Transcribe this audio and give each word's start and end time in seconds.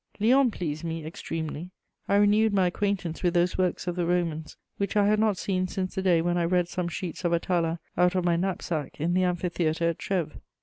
Lyons 0.19 0.51
pleased 0.55 0.83
me 0.83 1.05
extremely. 1.05 1.69
I 2.09 2.15
renewed 2.15 2.53
my 2.55 2.65
acquaintance 2.65 3.21
with 3.21 3.35
those 3.35 3.55
works 3.59 3.85
of 3.85 3.95
the 3.95 4.07
Romans 4.07 4.57
which 4.77 4.97
I 4.97 5.05
had 5.05 5.19
not 5.19 5.37
seen 5.37 5.67
since 5.67 5.93
the 5.93 6.01
day 6.01 6.23
when 6.23 6.39
I 6.39 6.45
read 6.45 6.67
some 6.67 6.87
sheets 6.87 7.23
of 7.23 7.33
Atala 7.33 7.79
out 7.95 8.15
of 8.15 8.25
my 8.25 8.35
knapsack 8.35 8.99
in 8.99 9.13
the 9.13 9.23
amphitheatre 9.25 9.89
at 9.89 9.99
Trèves. 9.99 10.41